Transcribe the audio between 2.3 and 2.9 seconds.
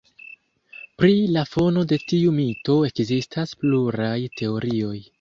mito